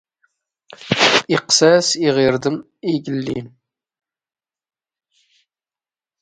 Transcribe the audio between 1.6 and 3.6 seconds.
ⴰⵙ ⵉⵖⵉⵔⴷⵎ ⵉⴳⵍⵍⵉⵏ.